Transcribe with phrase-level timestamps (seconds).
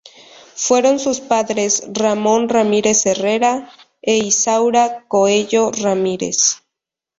[0.55, 3.69] Fueron sus padres Ramón Ramírez Herrera
[4.01, 6.63] e Isaura Coello Ramírez.